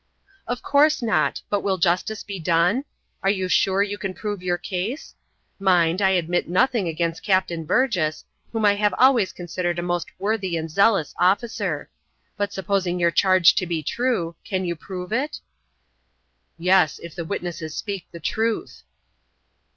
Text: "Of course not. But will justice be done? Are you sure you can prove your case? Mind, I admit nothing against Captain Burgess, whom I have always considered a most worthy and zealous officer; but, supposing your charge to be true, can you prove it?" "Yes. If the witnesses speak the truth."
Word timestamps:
"Of 0.47 0.63
course 0.63 1.03
not. 1.03 1.43
But 1.47 1.59
will 1.61 1.77
justice 1.77 2.23
be 2.23 2.39
done? 2.39 2.85
Are 3.21 3.29
you 3.29 3.47
sure 3.47 3.83
you 3.83 3.99
can 3.99 4.15
prove 4.15 4.41
your 4.41 4.57
case? 4.57 5.13
Mind, 5.59 6.01
I 6.01 6.09
admit 6.09 6.49
nothing 6.49 6.87
against 6.87 7.21
Captain 7.21 7.65
Burgess, 7.65 8.25
whom 8.51 8.65
I 8.65 8.73
have 8.73 8.95
always 8.97 9.31
considered 9.31 9.77
a 9.77 9.83
most 9.83 10.07
worthy 10.17 10.57
and 10.57 10.71
zealous 10.71 11.13
officer; 11.19 11.87
but, 12.35 12.51
supposing 12.51 12.99
your 12.99 13.11
charge 13.11 13.53
to 13.53 13.67
be 13.67 13.83
true, 13.83 14.35
can 14.43 14.65
you 14.65 14.75
prove 14.75 15.13
it?" 15.13 15.39
"Yes. 16.57 16.97
If 16.97 17.13
the 17.13 17.23
witnesses 17.23 17.75
speak 17.75 18.07
the 18.11 18.19
truth." 18.19 18.81